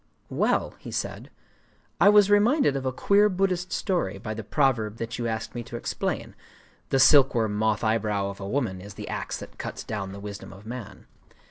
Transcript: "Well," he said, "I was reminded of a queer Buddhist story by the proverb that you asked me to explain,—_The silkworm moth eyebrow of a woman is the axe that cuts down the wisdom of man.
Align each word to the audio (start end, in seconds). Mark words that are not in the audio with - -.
"Well," 0.31 0.73
he 0.79 0.89
said, 0.89 1.29
"I 1.99 2.09
was 2.09 2.31
reminded 2.31 2.75
of 2.75 2.87
a 2.87 2.91
queer 2.91 3.29
Buddhist 3.29 3.71
story 3.71 4.17
by 4.17 4.33
the 4.33 4.43
proverb 4.43 4.97
that 4.97 5.19
you 5.19 5.27
asked 5.27 5.53
me 5.53 5.61
to 5.65 5.75
explain,—_The 5.75 6.99
silkworm 6.99 7.53
moth 7.55 7.83
eyebrow 7.83 8.31
of 8.31 8.39
a 8.39 8.49
woman 8.49 8.81
is 8.81 8.95
the 8.95 9.07
axe 9.09 9.37
that 9.37 9.59
cuts 9.59 9.83
down 9.83 10.11
the 10.11 10.19
wisdom 10.19 10.51
of 10.53 10.65
man. 10.65 11.05